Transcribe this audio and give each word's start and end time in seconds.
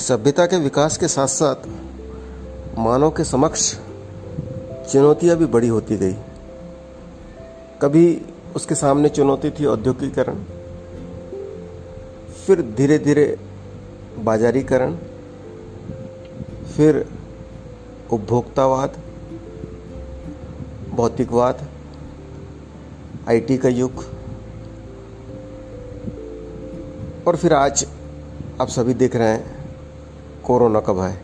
सभ्यता 0.00 0.46
के 0.46 0.56
विकास 0.56 0.96
के 0.96 1.08
साथ 1.08 1.26
साथ 1.26 1.68
मानव 2.78 3.10
के 3.10 3.24
समक्ष 3.24 3.74
चुनौतियाँ 4.92 5.36
भी 5.36 5.46
बड़ी 5.46 5.68
होती 5.68 5.96
गई। 5.96 6.14
कभी 7.82 8.04
उसके 8.56 8.74
सामने 8.74 9.08
चुनौती 9.08 9.50
थी 9.50 9.64
औद्योगिकरण 9.64 10.42
फिर 12.46 12.62
धीरे 12.76 12.98
धीरे 12.98 13.36
बाजारीकरण, 14.18 14.96
फिर 16.76 17.04
उपभोक्तावाद, 18.12 18.96
भौतिकवाद, 20.90 21.66
आईटी 23.28 23.58
का 23.58 23.68
युग, 23.68 24.04
और 27.26 27.36
फिर 27.36 27.52
आज 27.52 27.86
आप 28.60 28.68
सभी 28.68 28.94
देख 28.94 29.16
रहे 29.16 29.28
हैं 29.28 29.59
कोरोना 30.46 30.80
का 30.80 30.92
भय 30.92 31.16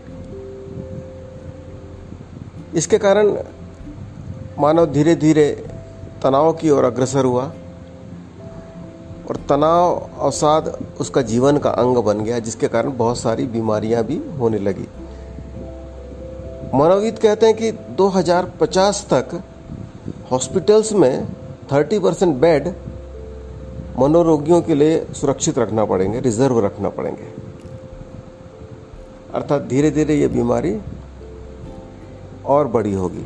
इसके 2.74 2.98
कारण 2.98 3.36
मानव 4.58 4.86
धीरे 4.86 5.14
धीरे 5.16 5.50
तनाव 6.22 6.52
की 6.52 6.70
ओर 6.70 6.84
अग्रसर 6.84 7.24
हुआ 7.24 7.44
और 9.30 9.36
तनाव 9.48 10.08
अवसाद 10.20 10.66
उसका 11.00 11.22
जीवन 11.22 11.58
का 11.58 11.70
अंग 11.72 11.96
बन 11.96 12.20
गया, 12.20 12.38
जिसके 12.38 12.68
कारण 12.68 12.96
बहुत 12.96 13.18
सारी 13.18 13.46
बीमारियाँ 13.46 14.02
भी 14.04 14.16
होने 14.38 14.58
लगी। 14.58 14.86
मनोविद 16.74 17.18
कहते 17.18 17.46
हैं 17.46 17.56
कि 17.56 17.72
2050 17.72 19.04
तक 19.12 19.42
हॉस्पिटल्स 20.30 20.92
में 20.92 21.26
30 21.72 21.98
परसेंट 21.98 22.36
बेड 22.36 22.68
मनोरोगियों 23.98 24.60
के 24.62 24.74
लिए 24.74 25.06
सुरक्षित 25.14 25.58
रखना 25.58 25.84
पड़ेंगे, 25.84 26.20
रिज़र्व 26.20 26.64
रखना 26.64 26.88
पड़ेंगे। 26.88 27.45
अर्थात 29.36 29.62
धीरे 29.62 29.90
धीरे 29.90 30.14
ये 30.14 30.28
बीमारी 30.28 30.78
और 32.46 32.68
बड़ी 32.68 32.92
होगी। 32.92 33.24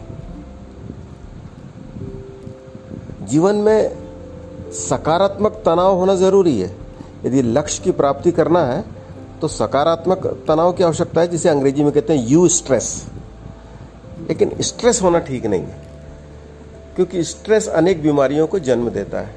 जीवन 3.27 3.57
में 3.57 4.73
सकारात्मक 4.73 5.63
तनाव 5.67 5.97
होना 5.97 6.15
ज़रूरी 6.15 6.59
है। 6.61 6.71
यदि 7.25 7.43
लक्ष्य 7.43 7.83
की 7.85 7.91
प्राप्ति 7.93 8.31
करना 8.33 8.65
है 8.67 8.85
तो 9.41 9.49
सकारात्मक 9.49 10.27
तनाव 10.49 10.73
की 10.73 10.85
आवश्यकता 10.85 11.21
है, 11.21 11.29
जिसे 11.29 11.49
अंग्रेज़ी 11.49 11.85
में 11.85 11.93
कहते 11.93 12.13
हैं 12.13 12.27
यू 12.29 12.49
स्ट्रेस। 12.49 13.07
लेकिन 14.29 14.51
स्ट्रेस 14.61 15.03
होना 15.03 15.19
ठीक 15.21 15.47
नहीं 15.47 15.63
है, 15.63 15.83
क्योंकि 16.97 17.23
स्ट्रेस 17.25 17.69
अनेक 17.71 18.03
बीमारियों 18.03 18.47
को 18.47 18.59
जन्म 18.61 18.89
देता 18.91 19.21
है। 19.21 19.35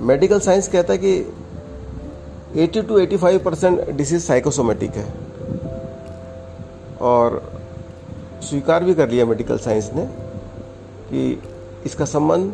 मेडिकल 0.00 0.40
साइंस 0.40 0.68
कहता 0.68 0.92
है 0.92 0.98
कि 0.98 1.18
80 2.56 2.82
टू 2.82 2.98
85 2.98 3.38
परसेंट 3.38 3.90
डिसीज 3.90 4.22
साइकोसोमेटिक 4.24 4.90
है। 4.92 5.06
और 7.00 7.42
स्वीकार 8.42 8.84
भी 8.84 8.94
कर 8.94 9.08
लिया 9.10 9.24
मेडिकल 9.26 9.58
साइंस 9.58 9.90
ने 9.94 10.04
कि 11.10 11.40
इसका 11.86 12.04
संबंध 12.06 12.52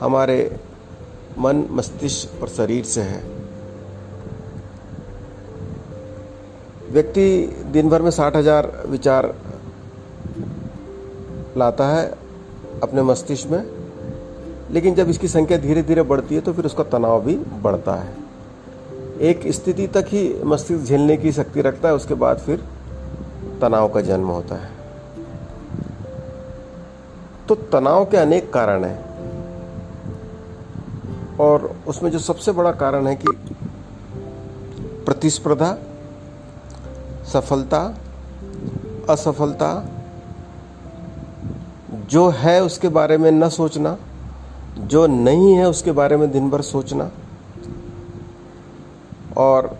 हमारे 0.00 0.38
मन, 1.38 1.64
मस्तिष्क 1.70 2.42
और 2.42 2.48
शरीर 2.48 2.84
से 2.84 3.00
है। 3.02 3.22
व्यक्ति 6.90 7.26
दिन 7.72 7.88
भर 7.88 8.02
में 8.02 8.10
साठ 8.10 8.36
हज़ार 8.36 8.70
विचार 8.86 9.34
लाता 11.56 11.88
है 11.88 12.06
अपने 12.82 13.02
मस्तिष्क 13.02 13.50
में, 13.50 13.64
लेकिन 14.70 14.94
जब 14.94 15.08
इसकी 15.10 15.28
संख्या 15.28 15.58
धीरे 15.58 15.82
धीरे 15.82 16.02
बढ़ती 16.04 16.34
है 16.34 16.40
तो 16.40 16.52
फिर 16.52 16.66
उसका 16.66 16.84
तनाव 16.88 17.24
भी 17.24 17.34
बढ़ता 17.62 17.94
है। 17.94 18.16
एक 19.20 19.46
स्थिति 19.52 19.86
तक 19.86 20.06
ही 20.08 20.22
मस्तिष्क 20.44 20.84
झेलने 20.84 21.16
की 21.16 21.32
शक्ति 21.32 21.60
रखता 21.60 21.88
है, 21.88 21.94
उसके 21.94 22.14
बाद 22.16 22.38
फिर 22.38 22.64
तनाव 23.60 23.88
का 23.88 24.00
जन्म 24.00 24.28
होता 24.28 24.54
है। 24.54 24.70
तो 27.48 27.54
तनाव 27.54 28.04
के 28.04 28.16
अनेक 28.16 28.52
कारण 28.52 28.84
हैं। 28.84 29.08
और 31.36 31.76
उसमें 31.86 32.10
जो 32.10 32.18
सबसे 32.18 32.52
बड़ा 32.52 32.72
कारण 32.72 33.06
है 33.06 33.16
कि 33.16 33.26
प्रतिस्पर्धा, 35.06 35.78
सफलता, 37.32 37.94
असफलता, 39.10 39.88
जो 41.90 42.28
है 42.28 42.62
उसके 42.62 42.88
बारे 42.88 43.18
में 43.18 43.30
न 43.30 43.48
सोचना, 43.48 43.98
जो 44.78 45.06
नहीं 45.06 45.54
है 45.54 45.68
उसके 45.68 45.92
बारे 45.92 46.16
में 46.16 46.30
दिन 46.30 46.50
भर 46.50 46.62
सोचना, 46.62 47.10
और 49.36 49.78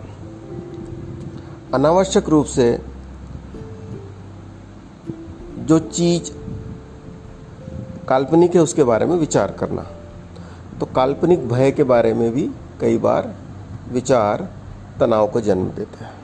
अनावश्यक 1.73 2.29
रूप 2.29 2.45
से 2.45 2.88
जो 5.69 5.77
चीज़ 5.79 6.31
काल्पनिक 8.07 8.55
है 8.55 8.61
उसके 8.61 8.83
बारे 8.83 9.05
में 9.05 9.15
विचार 9.17 9.51
करना। 9.51 9.81
तो 10.79 10.85
काल्पनिक 10.95 11.47
भय 11.49 11.71
के 11.71 11.83
बारे 11.83 12.13
में 12.13 12.31
भी 12.33 12.49
कई 12.81 12.97
बार 12.97 13.33
विचार 13.91 14.47
तनाव 14.99 15.27
को 15.27 15.41
जन्म 15.41 15.69
देते 15.71 16.05
हैं। 16.05 16.17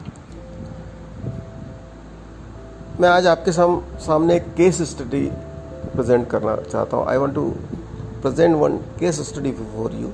मैं 2.99 3.09
आज 3.09 3.27
आपके 3.27 3.51
साम, 3.51 3.79
सामने 3.99 4.35
एक 4.35 4.53
केस 4.57 4.81
स्टडी 4.91 5.21
प्रेजेंट 5.85 6.27
करना 6.29 6.55
चाहता 6.63 6.97
हूँ। 6.97 7.07
I 7.07 7.17
want 7.17 7.35
to 7.35 7.49
present 8.21 8.55
one 8.55 8.77
case 8.99 9.19
study 9.29 9.51
for 9.51 9.95
you 9.95 10.11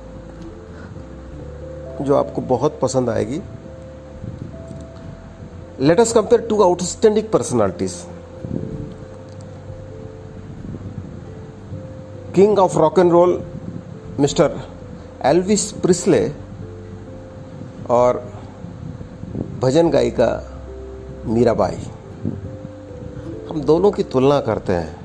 जो 2.04 2.16
आपको 2.16 2.42
बहुत 2.48 2.78
पसंद 2.82 3.10
आएगी। 3.10 3.40
Let 5.80 6.00
us 6.00 6.12
compare 6.12 6.46
two 6.48 6.62
outstanding 6.62 7.26
personalities 7.28 7.94
king 12.34 12.58
of 12.58 12.78
rock 12.78 12.98
and 12.98 13.10
roll 13.12 13.32
mister 14.20 14.60
Elvis 15.26 15.70
Presley 15.82 16.20
और 17.90 18.22
भजन 19.60 19.90
गायिका 19.90 20.28
मीराबाई। 21.26 21.76
हम 23.48 23.60
दोनों 23.66 23.90
की 23.90 24.02
तुलना 24.12 24.40
करते 24.40 24.72
हैं। 24.72 25.00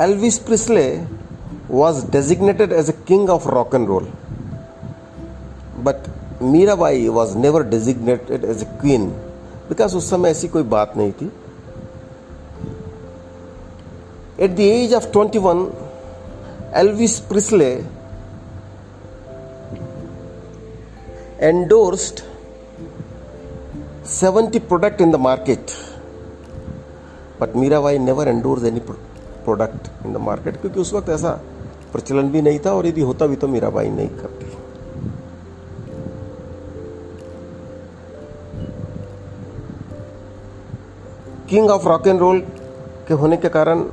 Elvis 0.00 0.38
Presley 0.38 0.86
was 1.70 2.04
designated 2.10 2.72
as 2.72 2.90
a 2.90 2.94
king 3.08 3.30
of 3.30 3.48
rock 3.48 3.78
and 3.78 3.90
roll, 3.92 4.06
but 5.86 6.10
Mirabai 6.42 7.08
was 7.08 7.36
never 7.38 7.62
designated 7.68 8.44
as 8.44 8.62
a 8.62 8.66
queen 8.80 9.08
because 9.68 9.96
उस 9.96 10.10
समय 10.10 10.30
ऐसी 10.30 10.48
कोई 10.48 10.62
बात 10.76 10.96
नहीं 10.96 11.12
थी। 11.12 11.30
At 14.38 14.54
the 14.54 14.68
age 14.70 14.92
of 14.92 15.10
21, 15.12 15.72
Elvis 16.74 17.26
Presley 17.26 17.84
endorsed 21.40 22.22
70 24.04 24.60
product 24.60 25.00
in 25.00 25.10
the 25.10 25.18
market. 25.18 25.74
But 27.38 27.54
Mirabai 27.54 27.98
never 27.98 28.28
endorsed 28.28 28.66
any 28.66 28.80
product 29.44 29.90
in 30.04 30.12
the 30.12 30.18
market 30.18 30.60
क्योंकि 30.60 30.80
उस 30.80 30.92
वक्त 30.92 31.08
ऐसा 31.16 31.32
प्रचलन 31.92 32.30
भी 32.32 32.42
नहीं 32.42 32.58
था 32.66 32.72
और 32.74 32.86
यदि 32.86 33.00
होता 33.08 33.26
भी 33.26 33.36
तो 33.42 33.48
मीराबाई 33.48 33.88
नहीं 33.88 34.08
करती 34.20 34.46
king 41.50 41.70
of 41.70 41.86
rock 41.88 42.06
and 42.06 42.18
roll 42.20 42.40
के 43.08 43.14
होने 43.14 43.36
के 43.36 43.48
कारण 43.56 43.84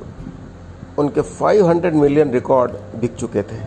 उनके 0.98 1.22
500 1.34 1.94
मिलियन 1.94 2.30
रिकॉर्ड 2.30 2.72
बिक 3.00 3.14
चुके 3.14 3.42
थे। 3.42 3.62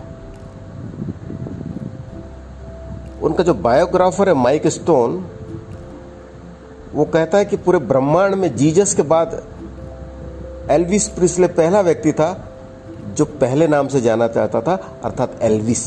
उनका 3.22 3.44
जो 3.44 3.54
बायोग्राफर 3.54 4.30
है 4.30 4.36
माइक 4.36 4.68
स्टोन 4.68 5.26
वो 6.94 7.06
कहता 7.06 7.38
है 7.38 7.46
कि 7.46 7.58
पूरे 7.58 7.80
ब्रह्मांड 7.80 8.36
में 8.36 8.56
जीजस 8.56 8.94
के 8.94 9.02
बाद 9.04 9.42
एल्विस 10.72 11.08
प्रिस्ले 11.08 11.48
पहला 11.48 11.82
व्यक्ति 11.82 12.12
था 12.14 12.30
जो 13.10 13.26
पहले 13.26 13.68
नाम 13.68 13.88
से 13.88 14.02
जाना 14.02 14.28
चाहता 14.28 14.62
था, 14.62 14.74
अर्थात 15.04 15.40
एल्विस 15.42 15.84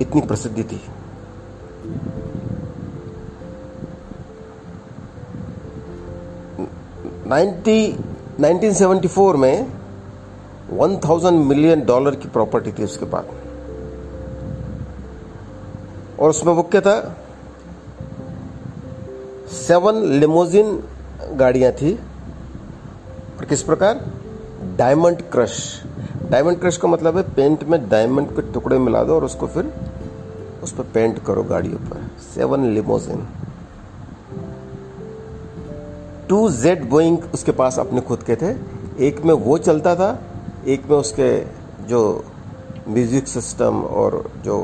इतनी 0.00 0.20
प्रसिद्धि 0.20 0.62
थी। 0.62 0.80
नाइन्टी 7.26 7.80
1974 8.40 9.36
में 9.36 9.66
1000 10.72 11.32
मिलियन 11.32 11.84
डॉलर 11.84 12.14
की 12.14 12.28
प्रॉपर्टी 12.28 12.72
थी 12.72 12.84
उसके 12.84 13.04
पास। 13.04 13.24
और 16.20 16.30
उसमें 16.30 16.54
मुख्य 16.54 16.80
था? 16.80 17.16
सेवन 19.52 19.94
लिमोजिन 19.94 20.84
गाड़ियाँ 21.32 21.72
थी। 21.72 21.94
और 23.38 23.44
किस 23.44 23.62
प्रकार? 23.62 24.06
Diamond 24.76 25.22
crush. 25.22 25.82
डायमंड 26.30 26.60
क्रश 26.60 26.76
का 26.76 26.88
मतलब 26.88 27.16
है 27.16 27.22
पेंट 27.22 27.64
में 27.64 27.88
डायमंड 27.88 28.28
के 28.28 28.52
टुकड़े 28.52 28.78
मिला 28.78 29.04
दो 29.04 29.14
और 29.14 29.24
उसको 29.24 29.46
फिर 29.46 29.72
उस 30.62 30.72
पर 30.72 30.82
पेंट 30.82 31.24
करो 31.24 31.42
गाड़ियों 31.42 31.78
पर। 31.78 32.10
Seven 32.34 32.64
limousine. 32.64 33.28
Two 36.30 36.50
jet 36.50 36.88
Boeing 36.90 37.18
उसके 37.34 37.52
पास 37.52 37.78
अपने 37.78 38.00
खुद 38.00 38.22
के 38.22 38.34
थे। 38.36 38.50
एक 39.06 39.20
में 39.24 39.32
वो 39.34 39.58
चलता 39.58 39.94
था, 39.94 40.10
एक 40.66 40.84
में 40.90 40.96
उसके 40.96 41.30
जो 41.86 42.24
म्यूज़िक 42.88 43.28
सिस्टम 43.28 43.82
और 43.82 44.30
जो 44.44 44.58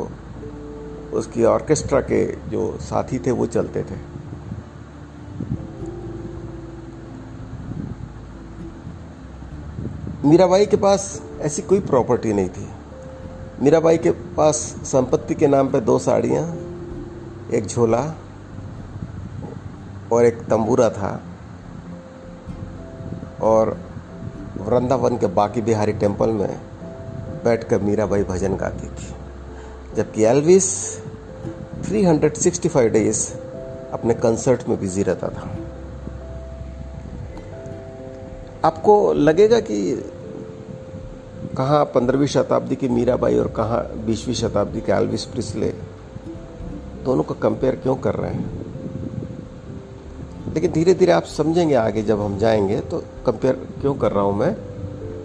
उसकी 1.13 1.45
ऑर्केस्ट्रा 1.45 2.01
के 2.01 2.25
जो 2.51 2.79
साथी 2.81 3.19
थे, 3.19 3.31
वो 3.31 3.47
चलते 3.47 3.83
थे। 3.83 3.99
मीराबाई 10.25 10.67
के 10.67 10.77
पास 10.77 11.23
ऐसी 11.41 11.63
कोई 11.63 11.81
प्रॉपर्टी 11.81 12.33
नहीं 12.33 12.49
थी। 12.49 12.69
मीराबाई 13.63 13.99
के 13.99 14.11
पास 14.11 14.57
संपत्ति 14.85 15.35
के 15.35 15.47
नाम 15.47 15.69
पे 15.69 15.81
दो 15.81 15.99
साड़ियाँ, 15.99 16.49
एक 17.55 17.67
झोला 17.67 18.05
और 20.13 20.25
एक 20.25 20.45
तंबूरा 20.51 20.91
था। 20.91 21.21
और 23.41 23.79
वृंदावन 24.61 25.17
के 25.19 25.27
बाकी 25.27 25.63
बिहारी 25.63 25.93
टेंपल 25.93 26.29
में 26.29 26.61
बैठकर 27.45 27.81
मीराबाई 27.83 28.23
भजन 28.23 28.57
गाती 28.57 28.89
थी। 28.89 29.15
जबकि 29.97 30.25
एल्विस 30.25 30.99
365 31.91 32.89
डेज़ 32.89 33.35
अपने 33.93 34.15
कंसर्ट 34.15 34.69
में 34.69 34.81
बिज़ी 34.81 35.03
रहता 35.03 35.29
था। 35.29 35.51
आपको 38.65 39.13
लगेगा 39.13 39.61
कि 39.61 40.11
कहाँ 41.57 41.85
पंद्रहवीं 41.85 42.27
शताब्दी 42.27 42.77
की 42.77 42.89
मीराबाई 42.89 43.39
और 43.39 43.49
कहाँ 43.49 44.05
बीसवीं 44.05 44.35
शताब्दी 44.35 44.81
के 44.81 44.93
एल्विस 44.93 45.25
प्रिस्ले 45.25 45.75
दोनों 47.05 47.23
को 47.23 47.35
कंपेयर 47.35 47.77
क्यों 47.77 47.97
कर 47.97 48.15
रहे 48.15 48.31
हैं? 48.31 48.66
लेकिन 50.57 50.73
धीरे 50.73 50.95
धीरे 50.95 51.13
आप 51.13 51.25
समझेंगे 51.25 51.75
आगे 51.75 52.03
जब 52.03 52.21
हम 52.21 52.39
जाएँगे 52.39 52.81
तो 52.81 52.99
कंपेयर 52.99 53.55
क्यों 53.81 53.95
कर 53.95 54.13
रहा 54.13 54.25
हूँ 54.25 54.37
मैं? 54.37 54.57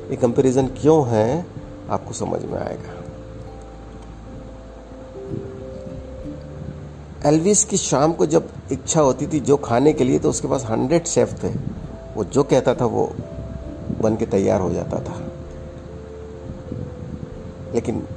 ये 0.10 0.16
कंपैरिजन 0.16 0.68
क्यों 0.68 1.08
है? 1.08 1.46
आपको 1.90 2.14
समझ 2.14 2.46
में 2.46 2.60
आएगा। 2.60 2.98
एल्विस 7.30 7.64
की 7.64 7.78
शाम 7.78 8.14
को 8.14 8.26
जब 8.26 8.50
इच्छा 8.72 9.02
होती 9.02 9.28
थी 9.28 9.40
जो 9.40 9.58
खाने 9.58 9.94
के 9.94 10.04
लिए 10.04 10.20
तो 10.20 10.30
उसके 10.30 10.48
पास 10.48 10.66
हंड्रेड 10.66 11.06
शेफ 11.06 11.44
थे। 11.44 11.48
वो 12.16 12.24
जो 12.24 12.44
कहता 12.44 12.74
था, 12.74 12.86
वो 12.86 13.14
बन 14.02 14.16
के 14.16 14.26
तैयार 14.26 14.62
हो 14.62 14.74
जाता 14.74 14.98
था। 15.00 15.32
लेकिन 17.74 18.08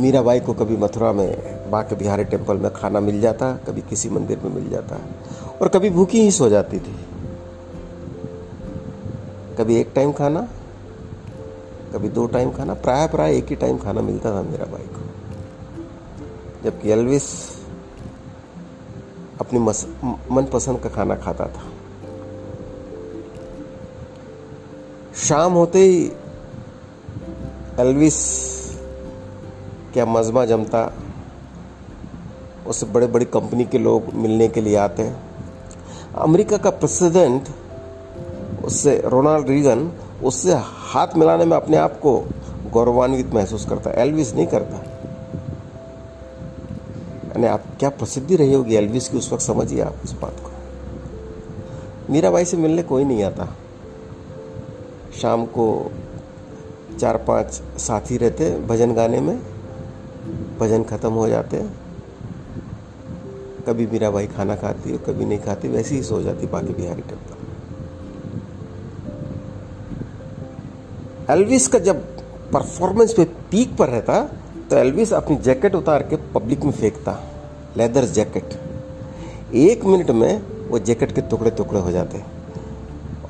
मीराबाई 0.00 0.40
को 0.40 0.52
कभी 0.52 0.76
मथुरा 0.76 1.12
में 1.12 1.57
बाके 1.70 1.94
बिहारी 1.94 2.24
टेंपल 2.24 2.56
में 2.56 2.72
खाना 2.72 3.00
मिल 3.00 3.20
जाता, 3.20 3.52
कभी 3.66 3.80
किसी 3.80 4.08
मंदिर 4.10 4.38
में 4.38 4.54
मिल 4.54 4.68
जाता, 4.70 4.98
और 5.62 5.68
कभी 5.68 5.90
भूखी 5.90 6.20
ही 6.20 6.30
सो 6.30 6.48
जाती 6.48 6.78
थी। 6.80 6.96
कभी 9.58 9.76
एक 9.76 9.92
टाइम 9.94 10.12
खाना, 10.12 10.48
कभी 11.94 12.08
दो 12.08 12.26
टाइम 12.26 12.50
खाना 12.52 12.74
प्राय 12.74 13.06
प्राय 13.08 13.36
एक 13.36 13.48
ही 13.48 13.56
टाइम 13.56 13.78
खाना 13.78 14.00
मिलता 14.00 14.32
था 14.32 14.42
मेरा 14.42 14.64
भाई 14.64 14.86
को। 14.86 15.06
जबकि 16.64 16.90
एलविस 16.90 17.24
अपनी 19.40 19.58
मनपसंद 20.30 20.80
का 20.80 20.88
खाना 20.88 21.14
खाता 21.14 21.46
था। 21.46 21.64
शाम 25.16 25.52
होते 25.52 25.78
ही 25.78 26.12
एलविस 27.78 28.16
क्या 29.92 30.06
मजमा 30.06 30.44
जमता 30.44 30.82
उससे 32.68 32.86
बड़े 32.86 33.06
बड़ी 33.06 33.24
कंपनी 33.24 33.64
के 33.64 33.78
लोग 33.78 34.14
मिलने 34.14 34.48
के 34.48 34.60
लिए 34.60 34.76
आते 34.76 35.02
हैं। 35.02 35.20
अमेरिका 36.14 36.56
का 36.56 36.70
प्रेसिडेंट, 36.70 37.42
उससे 38.64 39.02
रोनाल्ड 39.06 39.48
रीगन, 39.48 39.92
उससे 40.24 40.54
हाथ 40.58 41.06
मिलाने 41.16 41.44
में 41.44 41.56
अपने 41.56 41.76
आप 41.76 42.00
को 42.00 42.28
गौरवान्वित 42.70 43.34
महसूस 43.34 43.66
करता 43.66 43.90
है। 43.90 43.96
एल्विस 43.96 44.34
नहीं 44.34 44.46
करता। 44.46 44.76
यानी 47.28 47.46
आप 47.46 47.64
क्या 47.80 47.88
प्रसिद्धि 47.88 48.36
रही 48.36 48.54
होगी 48.54 48.74
एल्विस 48.74 49.08
की 49.08 49.18
उस 49.18 49.32
वक्त, 49.32 49.42
समझिए 49.42 49.80
आप 49.80 49.94
उस 50.04 50.12
बात 50.20 50.36
को। 50.40 50.50
मीरा 52.12 52.30
भाई 52.30 52.44
से 52.44 52.56
मिलने 52.56 52.82
कोई 52.82 53.04
नहीं 53.04 53.24
आता। 53.24 53.56
शाम 55.22 55.46
को 55.46 55.90
चार 57.00 57.16
पाँच 57.16 57.62
साथी 57.78 58.16
रहते 58.16 58.50
भजन 58.58 58.92
गाने 58.94 59.20
में। 59.20 59.38
भजन 60.58 60.82
ख़त्म 60.82 61.12
हो 61.12 61.28
जाते 61.28 61.56
कभी 63.68 63.86
मीराबाई 63.86 64.26
खाना 64.28 64.56
खाती 64.56 64.92
और 64.92 65.02
कभी 65.06 65.24
नहीं 65.24 65.38
खाती, 65.40 65.68
वैसे 65.68 65.94
ही 65.94 66.02
सो 66.02 66.22
जाती 66.22 66.46
बाकी 66.48 66.74
बिहारी 66.74 67.02
टेंपल 67.02 67.36
एल्विस 71.30 71.66
का 71.68 71.78
जब 71.80 71.96
परफॉर्मेंस 72.52 73.12
पे 73.14 73.24
पीक 73.50 73.76
पर 73.76 73.88
रहता 73.88 74.20
तो 74.70 74.76
एल्विस 74.76 75.12
अपनी 75.14 75.36
जैकेट 75.38 75.74
उतार 75.74 76.02
के 76.02 76.16
पब्लिक 76.34 76.64
में 76.64 76.72
फेंकता, 76.72 77.12
लेदर 77.76 78.04
जैकेट। 78.06 78.58
एक 79.56 79.84
मिनट 79.84 80.10
में 80.12 80.68
वो 80.68 80.78
जैकेट 80.80 81.12
के 81.12 81.20
टुकड़े 81.22 81.50
टुकड़े 81.52 81.80
हो 81.80 81.90
जाते। 81.90 82.22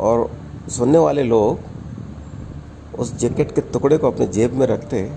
और 0.00 0.30
सुनने 0.70 0.98
वाले 0.98 1.22
लोग 1.22 2.98
उस 2.98 3.16
जैकेट 3.18 3.54
के 3.54 3.60
टुकड़े 3.72 3.98
को 3.98 4.10
अपने 4.10 4.26
जेब 4.28 4.52
में 4.52 4.66
रखते 4.66 5.10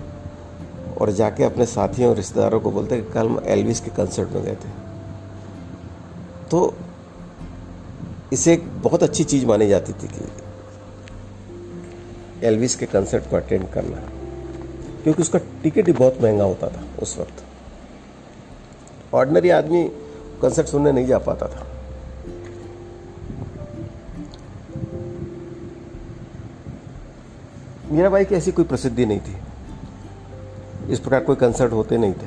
और 1.00 1.10
जाके 1.12 1.44
अपने 1.44 1.66
साथियों 1.68 2.10
और 2.10 2.16
रिश्तेदारों 2.16 2.60
को 2.60 2.70
बोलते 2.70 2.96
कि 2.96 3.12
कल 3.12 3.26
हम 3.26 3.40
एलविस 3.46 3.80
के 3.80 3.90
कंसर्ट 3.96 4.32
में 4.32 4.42
गए 4.44 4.54
थे। 4.54 4.70
तो 6.52 6.74
इसे 8.32 8.52
एक 8.52 8.82
बहुत 8.82 9.02
अच्छी 9.02 9.24
चीज़ 9.24 9.46
मानी 9.46 9.68
जाती 9.68 9.92
थी 9.92 10.08
कि 10.08 10.28
एलविस 12.46 12.74
के 12.74 12.86
कंसर्ट 12.86 13.30
को 13.30 13.36
अटेंड 13.36 13.68
करना। 13.68 13.96
क्योंकि 15.02 15.22
उसका 15.22 15.38
टिकट 15.62 15.86
ही 15.86 15.92
बहुत 15.92 16.18
महँगा 16.22 16.44
होता 16.44 16.68
था 16.68 16.82
उस 17.02 17.18
वक्त। 17.18 17.44
ऑर्डनरी 19.14 19.50
आदमी 19.50 19.88
कंसर्ट 20.42 20.66
सुनने 20.66 20.92
नहीं 20.92 21.06
जा 21.06 21.18
पाता 21.18 21.46
था। 21.46 21.66
मीराबाई 27.90 28.24
की 28.24 28.34
ऐसी 28.34 28.52
कोई 28.52 28.64
प्रसिद्धि 28.64 29.06
नहीं 29.06 29.20
थी। 29.20 29.36
इस 30.92 31.00
प्रकार 31.00 31.24
कोई 31.24 31.36
कंसर्ट 31.36 31.72
होते 31.72 31.98
नहीं 31.98 32.12
थे। 32.12 32.26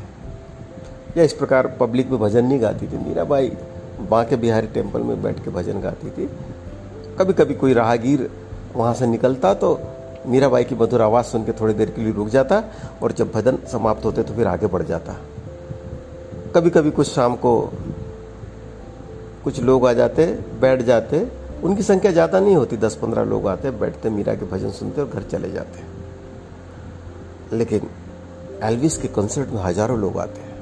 या 1.17 1.23
इस 1.23 1.33
प्रकार 1.33 1.67
पब्लिक 1.67 2.09
में 2.09 2.19
भजन 2.19 2.45
नहीं 2.45 2.61
गाती 2.61 2.87
थी। 2.87 2.97
मीराबाई 2.97 3.57
बांके 4.01 4.35
बिहारी 4.35 4.67
टेंपल 4.67 5.01
में 5.01 5.21
बैठ 5.23 5.43
के 5.43 5.51
भजन 5.51 5.81
गाती 5.81 6.09
थी। 6.09 6.29
कभी 7.19 7.33
कभी 7.33 7.53
कोई 7.55 7.73
राहगीर 7.73 8.29
वहाँ 8.75 8.93
से 8.93 9.07
निकलता 9.07 9.53
तो 9.53 9.79
मीराबाई 10.27 10.63
की 10.63 10.75
मधुर 10.75 11.01
आवाज़ 11.01 11.25
सुन 11.25 11.43
के 11.45 11.51
थोड़ी 11.51 11.73
देर 11.73 11.89
के 11.89 12.01
लिए 12.01 12.13
रुक 12.13 12.27
जाता 12.29 12.63
और 13.03 13.11
जब 13.11 13.31
भजन 13.31 13.57
समाप्त 13.71 14.05
होते 14.05 14.23
तो 14.23 14.33
फिर 14.33 14.47
आगे 14.47 14.67
बढ़ 14.67 14.83
जाता। 14.83 15.15
कभी 16.55 16.69
कभी 16.69 16.91
कुछ 16.91 17.07
शाम 17.07 17.35
को 17.35 17.59
कुछ 19.43 19.59
लोग 19.61 19.87
आ 19.87 19.93
जाते, 19.93 20.25
बैठ 20.61 20.81
जाते। 20.81 21.27
उनकी 21.63 21.83
संख्या 21.83 22.11
ज़्यादा 22.11 22.39
नहीं 22.39 22.55
होती 22.55 22.77
दस 22.77 22.95
पंद्रह 22.95 23.23
लोग 23.23 23.47
आते, 23.47 23.71
बैठते, 23.73 24.09
मीरा 24.09 24.33
के 24.35 24.45
भजन 24.45 24.71
सुनते 24.71 25.01
और 25.01 25.07
घर 25.09 25.23
चले 25.23 25.51
जाते। 25.51 25.83
लेकिन 27.51 27.89
एल्विस 28.63 28.97
के 28.97 29.07
कंसर्ट 29.09 29.49
में 29.49 29.61
हज़ारों 29.63 29.99
लोग 29.99 30.17
आते। 30.19 30.41
हैं 30.41 30.54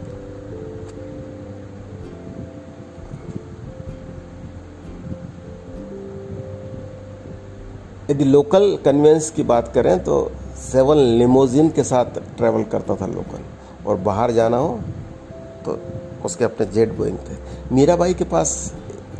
यदि 8.13 8.23
लोकल 8.23 8.77
कन्वेंस 8.85 9.29
की 9.31 9.43
बात 9.43 9.71
करें 9.73 9.97
तो 10.03 10.15
सेवन 10.61 10.97
लिमोजिन 11.19 11.69
के 11.69 11.83
साथ 11.83 12.19
ट्रैवल 12.37 12.63
करता 12.71 12.95
था 12.95 13.05
लोकल 13.07 13.43
और 13.87 13.95
बाहर 13.99 14.31
जाना 14.31 14.57
हो 14.57 14.79
तो 15.65 15.77
उसके 16.25 16.45
अपने 16.45 16.65
जेट 16.65 16.93
बोइंग 16.97 17.17
थे। 17.19 17.35
मीराबाई 17.75 18.13
के 18.13 18.23
पास 18.23 18.51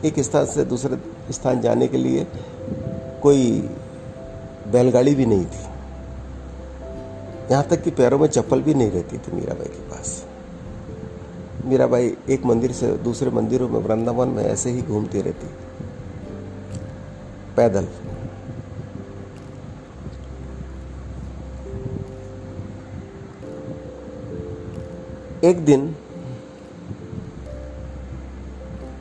एक 0.06 0.20
स्थान 0.20 0.46
से 0.46 0.66
दूसरे 0.66 0.98
स्थान 1.34 1.62
जाने 1.62 1.88
के 1.88 1.98
लिए 1.98 2.28
कोई 3.24 3.52
बैलगाड़ी 4.72 5.16
भी 5.16 5.26
नहीं 5.26 5.46
थी। 5.46 5.64
यहाँ 7.52 7.64
तक 7.64 7.84
कि 7.84 7.92
पैरों 7.92 8.20
में 8.20 8.28
चप्पल 8.28 8.62
भी 8.62 8.74
नहीं 8.74 8.92
रहती 8.92 9.18
थी 9.18 9.36
मीराबाई 9.36 9.68
के 9.68 9.90
पास। 9.90 10.24
मीराबाई 11.66 12.14
एक 12.30 12.46
मंदिर 12.46 12.72
से 12.72 12.92
दूसरे 13.04 13.32
मंदिरों 13.32 13.70
में 13.70 13.80
वृंदावन 13.80 14.28
में 14.28 14.44
ऐसे 14.44 14.70
ही 14.70 14.82
घूमती 14.82 15.22
रहती। 15.22 15.48
पैदल। 17.58 17.88
एक 25.44 25.66
दिन 25.66 25.96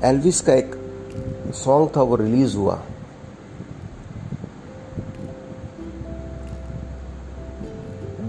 एल्विस 0.04 0.40
का 0.40 0.52
एक 0.52 0.74
सॉन्ग 1.54 1.90
था, 1.96 2.02
वो 2.02 2.16
रिलीज़ 2.16 2.56
हुआ। 2.56 2.82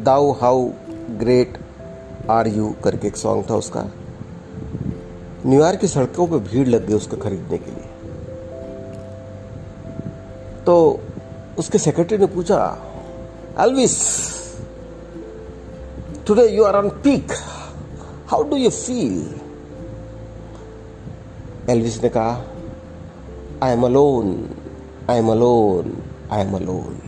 Thou 0.04 0.32
how 0.32 0.70
great 1.10 1.58
are 2.30 2.48
you 2.48 2.76
करके 2.84 3.08
एक 3.08 3.18
सॉन्ग 3.18 3.50
था 3.50 3.56
उसका। 3.56 3.90
न्यूयॉर्क 5.46 5.80
की 5.80 5.88
सड़कों 5.88 6.28
पर 6.28 6.38
भीड़ 6.38 6.68
लग 6.68 6.86
गई 6.88 6.94
उसको 6.94 7.18
खरीदने 7.18 7.58
के 7.58 7.72
लिए। 7.72 7.90
तो 10.66 11.00
उसके 11.58 11.78
सेक्रेटरी 11.78 12.18
ने 12.18 12.26
पूछा 12.26 12.60
Elvis 13.60 13.98
today 16.28 16.48
you 16.48 16.64
are 16.64 16.76
on 16.76 16.90
peak 16.90 17.32
how 18.28 18.44
do 18.44 18.56
you 18.56 18.70
feel 18.70 19.40
Elvis 21.70 22.04
ने 22.04 22.10
कहा 22.10 22.44
I 23.64 23.74
am 23.74 23.86
alone 23.86 24.28
I 25.10 25.18
am 25.18 25.32
alone 25.32 25.98
I 26.32 26.42
am 26.42 26.56
alone 26.56 27.00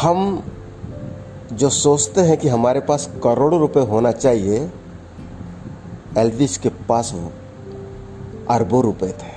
हम 0.00 0.42
जो 1.52 1.68
सोचते 1.70 2.20
हैं 2.20 2.36
कि 2.36 2.48
हमारे 2.48 2.80
पास 2.80 3.08
करोड़ों 3.24 3.60
रुपए 3.60 3.80
होना 3.80 4.12
चाहिए 4.12 4.70
एल्विस 6.18 6.58
के 6.58 6.68
पास 6.88 7.12
वो 7.14 7.32
अरबों 8.50 8.82
रुपए 8.82 9.08
थे। 9.08 9.32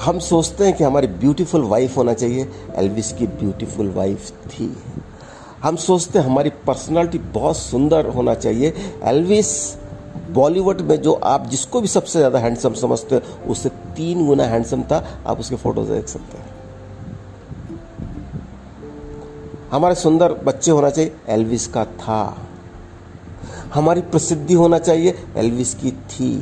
हम 0.00 0.18
सोचते 0.18 0.64
हैं 0.64 0.76
कि 0.76 0.84
हमारी 0.84 1.06
ब्यूटीफुल 1.06 1.62
वाइफ 1.62 1.96
होना 1.96 2.12
चाहिए 2.14 2.48
एल्विस 2.74 3.12
की 3.12 3.26
ब्यूटीफुल 3.26 3.90
वाइफ 3.90 4.30
थी। 4.46 4.66
हम 5.62 5.76
सोचते 5.78 6.18
हैं 6.18 6.26
हमारी 6.26 6.50
पर्सनालिटी 6.66 7.18
बहुत 7.34 7.56
सुंदर 7.56 8.06
होना 8.06 8.34
चाहिए। 8.36 8.72
एल्विस 9.04 9.50
बॉलीवुड 10.30 10.80
में 10.80 11.00
जो 11.02 11.12
आप 11.12 11.46
जिसको 11.46 11.80
भी 11.80 11.88
सबसे 11.88 12.18
ज़्यादा 12.18 12.38
हैंडसम 12.38 12.74
समझते 12.74 13.14
हो 13.14 13.50
उससे 13.50 13.68
तीन 13.96 14.26
गुना 14.26 14.44
हैंडसम 14.44 14.82
था, 14.82 15.04
आप 15.26 15.40
उसके 15.40 15.56
फ़ोटोज़ 15.56 15.90
देख 15.92 16.06
सकते 16.08 16.38
हैं। 16.38 16.56
हमारे 19.72 19.94
सुंदर 19.94 20.32
बच्चे 20.44 20.70
होना 20.70 20.90
चाहिए 20.90 21.12
एल्विस 21.28 21.66
का 21.66 21.84
था। 21.84 22.36
हमारी 23.74 24.00
प्रसिद्धि 24.02 24.54
होना 24.54 24.78
चाहिए 24.78 25.14
एल्विस 25.36 25.74
की 25.74 25.90
थी। 25.90 26.36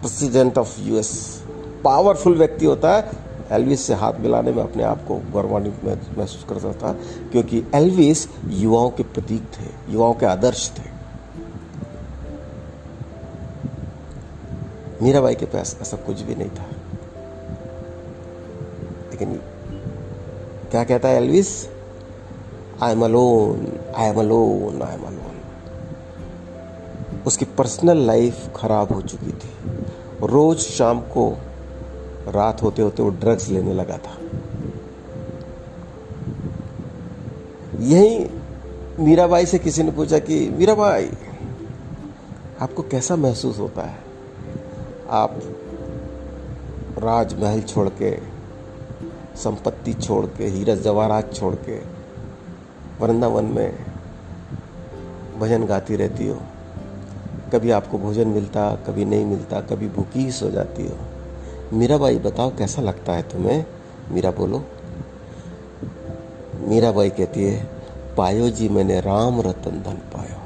प्रेसिडेंट 0.00 0.58
ऑफ़ 0.58 0.80
यूएस 0.80 1.10
पावरफुल 1.84 2.36
व्यक्ति 2.38 2.66
होता 2.66 2.96
है 2.96 3.20
एल्विस 3.50 3.86
से 3.86 3.94
हाथ 3.94 4.12
मिलाने 4.20 4.52
में 4.52 4.62
अपने 4.62 4.82
आप 4.82 5.04
को 5.06 5.14
गौरवान्वित 5.32 5.84
महसूस 6.18 6.44
करता 6.48 6.72
था 6.72 6.92
क्योंकि 7.32 7.64
एल्विस 7.74 8.26
युवाओं 8.46 8.90
के 8.90 9.02
प्रतीक 9.02 9.42
थे, 9.54 9.92
युवाओं 9.92 10.14
के 10.14 10.26
आदर्श 10.26 10.70
थे। 10.78 10.90
मीराबाई 15.02 15.34
के 15.34 15.46
पास 15.46 15.76
ऐसा 15.82 15.96
कुछ 15.96 16.20
भी 16.20 16.34
नहीं 16.34 16.50
था। 16.50 16.66
लेकिन 19.10 19.34
क्या 20.70 20.84
कहता 20.84 21.08
है 21.08 21.16
Elvis 21.16 21.48
I 22.82 22.92
am 22.92 23.04
alone 23.04 23.66
I 23.96 24.08
am 24.08 24.18
alone 24.20 24.82
I 24.82 24.94
am 24.94 25.02
alone 25.02 25.20
उसकी 27.26 27.44
पर्सनल 27.44 27.96
लाइफ 27.96 28.48
खराब 28.56 28.92
हो 28.92 29.00
चुकी 29.00 29.32
थी। 29.32 29.50
रोज 30.26 30.58
शाम 30.58 31.00
को 31.00 31.36
रात 32.28 32.62
होते 32.62 32.82
होते 32.82 33.02
वो 33.02 33.10
ड्रग्स 33.10 33.48
लेने 33.48 33.74
लगा 33.74 33.98
था। 33.98 34.18
यही 37.78 38.30
मीराबाई 39.00 39.46
से 39.46 39.58
किसी 39.58 39.82
ने 39.82 39.90
पूछा 39.90 40.18
कि, 40.18 40.50
मीराबाई, 40.50 41.10
आपको 42.60 42.82
कैसा 42.82 43.16
महसूस 43.16 43.58
होता 43.58 43.82
है? 43.82 43.98
आप 45.10 45.40
राजमहल 46.98 47.60
छोड़ 47.60 47.88
के, 47.88 48.18
संपत्ति 49.36 49.94
छोड़ 49.94 50.26
के, 50.26 50.44
हीरा 50.44 50.74
जवाहरात 50.74 51.34
छोड़ 51.34 51.54
के, 51.54 51.78
वृंदावन 53.00 53.44
में 53.44 53.78
भजन 55.38 55.64
गाती 55.64 55.96
रहती 55.96 56.28
हो? 56.28 56.38
कभी 57.52 57.70
आपको 57.70 57.98
भोजन 57.98 58.28
मिलता, 58.28 58.74
कभी 58.74 59.04
नहीं 59.04 59.26
मिलता, 59.26 59.60
कभी 59.60 59.88
भूखी 59.88 60.20
ही 60.20 60.32
सो 60.32 60.50
जाती 60.50 60.88
हो? 60.88 60.96
मीरा 61.72 61.96
बाई 61.98 62.18
बताओ 62.18 62.50
कैसा 62.56 62.82
लगता 62.82 63.12
है 63.12 63.22
तुम्हें? 63.22 63.64
मीरा 64.12 64.30
बोलो। 64.30 64.62
मीरा 66.68 66.90
बाई 66.92 67.10
कहती 67.10 67.44
है, 67.44 67.56
पायो 68.16 68.48
जी, 68.50 68.68
मैंने 68.68 69.00
राम 69.00 69.40
रतन 69.40 69.82
धन 69.82 69.96
पायो। 70.12 70.40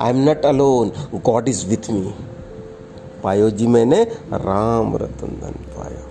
I 0.00 0.10
am 0.10 0.16
not 0.24 0.44
alone 0.46 0.92
God 1.26 1.48
is 1.48 1.66
with 1.66 1.90
me 1.90 2.14
पायो 3.22 3.50
जी, 3.50 3.66
मैंने 3.66 4.02
राम 4.32 4.96
रतन 4.96 5.38
धन 5.42 5.54
पायो। 5.76 6.04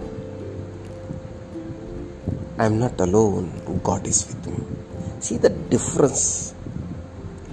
I 2.62 2.68
am 2.68 2.74
not 2.74 3.02
alone 3.02 3.52
God 3.86 4.08
is 4.08 4.26
with 4.28 4.48
me 4.48 4.66
see 5.22 5.38
the 5.38 5.52
difference 5.70 6.24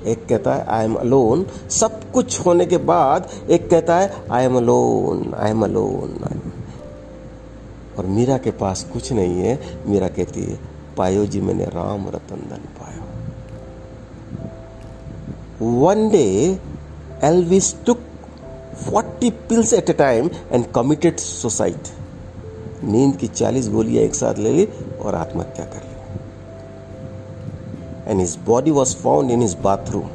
एक 0.06 0.26
कहता 0.26 0.54
है 0.54 0.64
आई 0.68 0.84
एम 0.84 0.94
अलोन 0.94 1.44
सब 1.70 2.00
कुछ 2.12 2.38
होने 2.46 2.66
के 2.66 2.76
बाद 2.86 3.28
एक 3.50 3.68
कहता 3.70 3.98
है 3.98 4.24
I 4.30 4.44
am 4.44 4.56
alone 4.56 5.34
I 5.34 5.50
am 5.50 5.64
alone 5.64 6.18
और 7.98 8.06
मीरा 8.06 8.36
के 8.38 8.50
पास 8.60 8.82
कुछ 8.92 9.12
नहीं 9.12 9.40
है। 9.40 9.58
मीरा 9.86 10.08
कहती 10.08 10.40
है, 10.42 10.58
पायो 10.96 11.26
जी, 11.26 11.40
मैंने 11.40 11.64
राम 11.66 12.08
रतन 12.08 12.40
धन 12.50 12.62
पायो। 12.78 13.02
One 15.80 16.08
day 16.08 16.58
Elvis 17.24 17.74
took 17.86 17.98
40 18.84 19.30
pills 19.48 19.72
at 19.72 19.90
a 19.90 19.92
time 19.92 20.30
and 20.52 20.64
committed 20.74 21.16
suicide 21.18 21.88
नींद 22.84 23.16
की 23.16 23.28
40 23.28 23.68
गोलियाँ 23.70 24.04
एक 24.04 24.14
साथ 24.14 24.34
ले 24.38 24.52
ली 24.52 24.64
और 25.00 25.14
आत्महत्या 25.14 25.64
कर 25.64 25.82
ली। 25.82 25.90
And 28.10 28.20
his 28.20 28.36
body 28.46 28.70
was 28.70 28.96
found 28.96 29.30
in 29.30 29.40
his 29.42 29.56
bathroom 29.64 30.08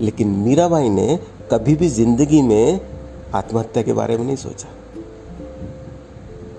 लेकिन 0.00 0.28
मीराबाई 0.38 0.88
ने 0.88 1.18
कभी 1.50 1.74
भी 1.76 1.88
ज़िंदगी 1.88 2.42
में 2.42 2.80
आत्महत्या 3.34 3.82
के 3.82 3.92
बारे 3.92 4.16
में 4.18 4.24
नहीं 4.24 4.36
सोचा। 4.36 4.68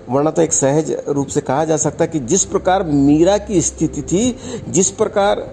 वरना 0.08 0.30
तो 0.30 0.42
एक 0.42 0.52
सहज 0.52 0.90
रूप 1.08 1.26
से 1.26 1.40
कहा 1.40 1.64
जा 1.64 1.76
सकता 1.76 2.06
कि 2.06 2.18
जिस 2.20 2.44
प्रकार 2.44 2.82
मीरा 2.84 3.36
की 3.38 3.60
स्थिति 3.62 4.02
थी, 4.02 4.36
जिस 4.68 4.90
प्रकार 4.90 5.44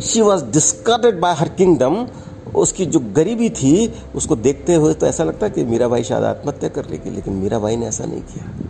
she 0.00 0.20
was 0.20 0.44
discarded 0.44 1.20
by 1.20 1.34
her 1.34 1.48
kingdom 1.48 2.06
उसकी 2.54 2.86
जो 2.86 3.00
गरीबी 3.16 3.48
थी, 3.50 3.92
उसको 4.14 4.36
देखते 4.36 4.74
हुए 4.74 4.94
तो 4.94 5.06
ऐसा 5.06 5.24
लगता 5.24 5.48
कि 5.48 5.64
मीराबाई 5.64 6.04
शायद 6.04 6.24
आत्महत्या 6.24 6.68
कर 6.68 6.88
लेगी 6.88 7.10
लेकिन 7.10 7.34
मीराबाई 7.34 7.76
ने 7.76 7.86
ऐसा 7.86 8.04
नहीं 8.04 8.22
किया। 8.22 8.68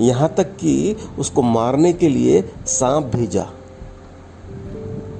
यहाँ 0.00 0.32
तक 0.36 0.56
कि 0.56 0.96
उसको 1.18 1.42
मारने 1.42 1.92
के 1.92 2.08
लिए 2.08 2.42
सांप 2.66 3.04
भेजा, 3.06 3.46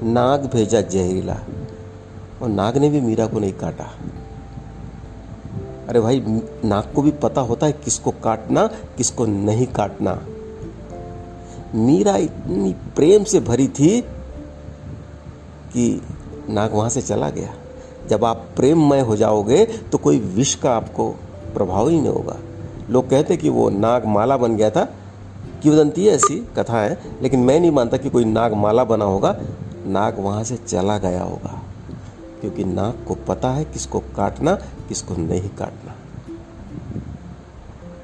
नाग 0.02 0.48
भेजा 0.52 0.80
जहरीला, 0.80 1.38
और 2.42 2.48
नाग 2.48 2.76
ने 2.76 2.88
भी 2.88 3.00
मीरा 3.00 3.26
को 3.26 3.38
नहीं 3.38 3.52
काटा। 3.52 3.90
अरे 5.88 6.00
भाई 6.00 6.22
नाग 6.64 6.92
को 6.94 7.02
भी 7.02 7.10
पता 7.10 7.40
होता 7.40 7.66
है 7.66 7.72
किसको 7.72 8.10
काटना, 8.10 8.66
किसको 8.66 9.26
नहीं 9.26 9.66
काटना। 9.66 10.22
मीरा 11.74 12.16
इतनी 12.16 12.72
प्रेम 12.72 13.24
से 13.24 13.40
भरी 13.40 13.68
थी 13.68 14.00
कि 15.72 16.02
नाग 16.50 16.74
वहाँ 16.74 16.90
से 16.90 17.02
चला 17.02 17.30
गया। 17.30 17.54
जब 18.08 18.24
आप 18.24 18.48
प्रेममय 18.56 19.00
हो 19.00 19.16
जाओगे 19.16 19.66
तो 19.66 19.98
कोई 19.98 20.18
विष 20.18 20.54
का 20.54 20.72
आपको 20.74 21.10
प्रभाव 21.54 21.88
ही 21.88 22.00
नहीं 22.00 22.12
होगा। 22.12 22.36
लोग 22.90 23.10
कहते 23.10 23.36
कि 23.36 23.48
वो 23.48 23.70
नाग 23.70 24.06
माला 24.06 24.36
बन 24.36 24.56
गया 24.56 24.70
था। 24.70 24.84
कि 24.84 25.70
किवदंती 25.70 26.06
है 26.06 26.12
ऐसी 26.12 26.48
कथा 26.56 26.80
है 26.80 27.02
लेकिन 27.22 27.40
मैं 27.40 27.60
नहीं 27.60 27.70
मानता 27.70 27.96
कि 27.96 28.10
कोई 28.10 28.24
नाग 28.24 28.54
माला 28.54 28.84
बना 28.84 29.04
होगा। 29.04 29.40
नाग 29.86 30.18
वहाँ 30.18 30.44
से 30.44 30.56
चला 30.56 30.98
गया 30.98 31.22
होगा। 31.22 31.62
क्योंकि 32.44 32.64
नाक 32.64 33.04
को 33.08 33.14
पता 33.14 33.50
है 33.50 33.64
किसको 33.64 34.00
काटना, 34.00 34.54
किसको 34.88 35.14
नहीं 35.14 35.48
काटना। 35.48 35.94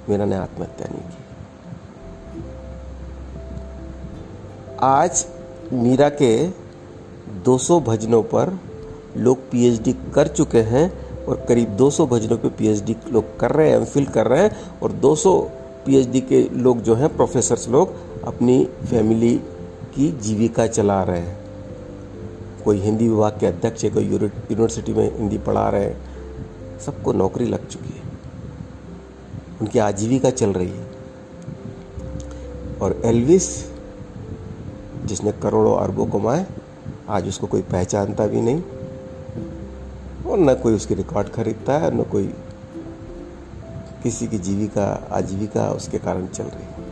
मेरा 0.09 0.25
ने 0.25 0.37
आत्महत्या 0.37 0.89
नहीं 0.93 1.03
की। 1.03 1.25
आज 4.79 5.27
मीरा 5.73 6.09
के 6.09 6.49
200 7.45 7.81
भजनों 7.81 8.23
पर 8.23 8.59
लोग 9.17 9.39
पीएचडी 9.51 9.93
कर 9.93 10.29
चुके 10.29 10.61
हैं 10.61 10.93
और 11.25 11.45
करीब 11.49 11.69
200 11.69 12.07
भजनों 12.07 12.39
पे 12.39 12.49
पीएचडी 12.49 12.97
लोग 13.13 13.39
कर 13.41 13.51
रहे 13.51 13.71
हैं 13.71 13.77
एम 13.77 14.05
कर 14.05 14.27
रहे 14.27 14.43
हैं 14.43 14.81
और 14.83 14.93
200 14.93 15.41
पीएचडी 15.87 16.21
के 16.21 16.43
लोग 16.43 16.83
जो 16.83 16.95
हैं 16.95 17.17
प्रोफेसर्स 17.17 17.69
लोग, 17.69 17.95
अपनी 18.23 18.65
फैमिली 18.65 19.37
की 19.95 20.13
जीविका 20.13 20.67
चला 20.67 21.03
रहे 21.03 21.21
हैं। 21.21 21.40
कोई 22.61 22.79
हिंदी 22.79 23.09
विभाग 23.09 23.37
के 23.41 23.47
अध्यक्ष 23.47 23.85
है, 23.85 23.91
कोई 23.91 24.05
यूनिवर्सिटी 24.05 24.93
में 24.93 25.19
हिंदी 25.19 25.39
पढ़ा 25.39 25.69
रहे 25.69 25.85
हैं, 25.85 26.11
सबको 26.81 27.13
नौकरी 27.13 27.45
लग 27.45 27.69
चुकी 27.69 27.95
है। 27.97 28.03
उनकी 29.61 29.79
आजीविका 29.79 30.31
चल 30.31 30.51
रही 30.51 30.71
है। 30.71 30.91
और 32.83 33.03
एल्विस, 33.05 33.71
जिसने 35.05 35.33
करोड़ों 35.33 35.77
अरबों 35.77 36.07
कमाए, 36.07 36.47
आज 37.09 37.29
उसको 37.29 37.47
कोई 37.47 37.63
पहचानता 37.63 38.27
भी 38.27 38.41
नहीं, 38.41 38.63
और 40.27 40.39
न 40.39 40.55
कोई 40.55 40.75
उसके 40.75 40.95
रिकॉर्ड 40.95 41.29
खरीदता 41.29 41.79
है, 41.79 41.99
न 41.99 42.03
कोई 42.03 42.35
किसी 44.03 44.27
की 44.27 44.39
जीविका, 44.39 45.09
आजीविका 45.13 45.71
उसके 45.71 45.99
कारण 45.99 46.27
चल 46.27 46.45
रही 46.45 46.65
है। 46.65 46.91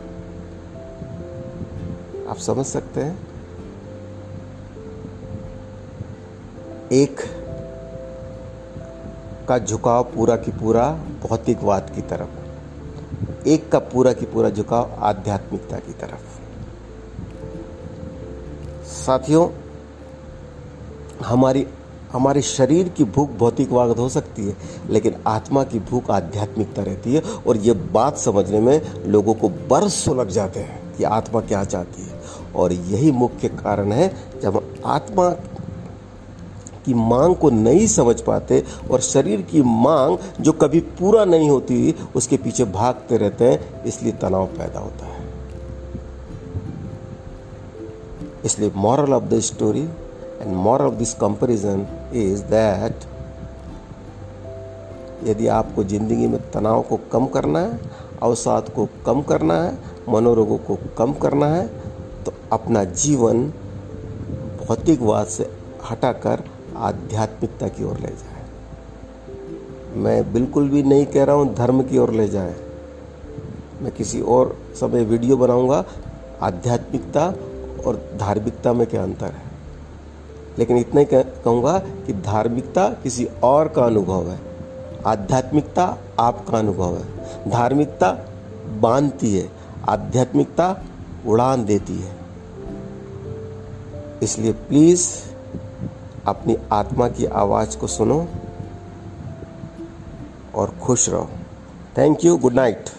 आप 2.27 2.37
समझ 2.37 2.65
सकते 2.65 3.01
हैं 3.01 3.28
एक 6.91 7.21
का 9.47 9.57
झुकाव 9.57 10.03
पूरा 10.03 10.35
की 10.35 10.51
पूरा 10.51 10.99
भौतिकवाद 11.27 11.91
की 11.95 12.01
तरफ़, 12.01 13.47
एक 13.47 13.71
का 13.71 13.79
पूरा 13.79 14.13
की 14.13 14.25
पूरा 14.25 14.49
झुकाव 14.49 14.91
आध्यात्मिकता 14.99 15.77
की 15.77 15.93
तरफ़। 15.93 16.39
साथियों, 18.85 19.49
हमारी, 21.25 21.67
हमारे 22.11 22.41
शरीर 22.41 22.89
की 22.89 23.03
भूख 23.03 23.29
भौतिकवाद 23.29 23.89
हो 23.89 24.09
सकती 24.09 24.47
है, 24.47 24.55
लेकिन 24.89 25.15
आत्मा 25.27 25.63
की 25.63 25.79
भूख 25.79 26.11
आध्यात्मिकता 26.11 26.83
रहती 26.83 27.15
है, 27.15 27.21
और 27.21 27.57
ये 27.57 27.73
बात 27.73 28.17
समझने 28.17 28.59
में 28.59 29.05
लोगों 29.05 29.33
को 29.33 29.49
बरसों 29.49 30.17
लग 30.17 30.29
जाते 30.29 30.59
हैं 30.59 30.95
कि 30.95 31.03
आत्मा 31.03 31.41
क्या 31.41 31.63
चाहती 31.63 32.01
है। 32.01 32.19
और 32.55 32.73
यही 32.73 33.11
मुख्य 33.11 33.47
कारण 33.47 33.91
है, 33.91 34.15
जब 34.41 34.75
आत्मा 34.85 35.35
की 36.89 36.93
मांग 36.95 37.35
को 37.35 37.49
नहीं 37.51 37.87
समझ 37.89 38.19
पाते 38.21 38.63
और 38.91 39.01
शरीर 39.03 39.41
की 39.51 39.61
मांग 39.61 40.17
जो 40.41 40.51
कभी 40.55 40.79
पूरा 40.99 41.25
नहीं 41.27 41.49
होती, 41.49 41.95
उसके 42.15 42.37
पीछे 42.37 42.65
भागते 42.73 43.17
रहते 43.17 43.45
हैं, 43.45 43.83
इसलिए 43.83 44.13
तनाव 44.21 44.45
पैदा 44.57 44.79
होता 44.79 45.05
है। 45.05 45.27
इसलिए 48.45 48.71
moral 48.77 49.13
of 49.13 49.23
the 49.25 49.39
story 49.41 49.81
and 49.81 50.53
moral 50.55 50.85
of 50.85 50.93
this 50.95 51.13
comparison 51.15 51.85
is 52.15 52.43
that 52.47 53.07
यदि 55.23 55.47
आपको 55.49 55.83
ज़िंदगी 55.83 56.27
में 56.27 56.39
तनाव 56.51 56.81
को 56.81 56.99
कम 57.11 57.25
करना 57.27 57.59
है, 57.59 57.79
अवसाद 58.23 58.69
को 58.69 58.87
कम 59.05 59.21
करना 59.21 59.55
है, 59.55 59.77
मनोरोगों 60.09 60.57
को 60.59 60.77
कम 60.97 61.13
करना 61.21 61.47
है 61.47 61.67
तो 62.25 62.33
अपना 62.53 62.83
जीवन 62.83 63.43
भौतिकवाद 64.59 65.27
से 65.27 65.49
हटाकर 65.89 66.43
आध्यात्मिकता 66.79 67.67
की 67.67 67.83
ओर 67.83 67.99
ले 67.99 68.07
जाए। 68.07 68.43
मैं 69.93 70.33
बिल्कुल 70.33 70.69
भी 70.69 70.83
नहीं 70.83 71.05
कह 71.05 71.23
रहा 71.23 71.35
हूँ 71.35 71.55
धर्म 71.55 71.83
की 71.83 71.97
ओर 71.97 72.11
ले 72.11 72.27
जाए। 72.27 72.55
मैं 73.81 73.91
किसी 73.91 74.21
और 74.21 74.57
समय 74.75 75.03
वीडियो 75.03 75.37
बनाऊँगा, 75.37 75.85
आध्यात्मिकता 76.41 77.33
और 77.85 78.17
धार्मिकता 78.19 78.73
में 78.73 78.87
क्या 78.87 79.03
अंतर 79.03 79.25
है? 79.25 79.49
लेकिन 80.59 80.77
इतना 80.77 80.99
ही 80.99 81.07
कहूँगा 81.13 81.79
कि 81.79 82.13
धार्मिकता 82.13 82.89
किसी 82.89 83.27
और 83.43 83.67
का 83.67 83.85
अनुभव 83.85 84.29
है। 84.29 84.39
आध्यात्मिकता 85.05 85.97
आपका 86.19 86.57
अनुभव 86.57 86.97
है। 86.97 87.03
धार्मिकता 87.49 88.11
बांधती 88.79 89.37
है, 89.37 89.49
आध्यात्मिकता 89.89 90.83
उड़ान 91.27 91.65
देती 91.65 91.99
है। 91.99 92.15
इसलिए 94.23 94.51
प्लीज़ 94.51 95.28
अपनी 96.27 96.57
आत्मा 96.71 97.07
की 97.09 97.25
आवाज़ 97.25 97.77
को 97.77 97.87
सुनो 97.87 98.27
और 100.55 100.75
खुश 100.81 101.09
रहो। 101.09 101.29
Thank 101.97 102.25
you 102.25 102.37
good 102.37 102.53
night 102.53 102.89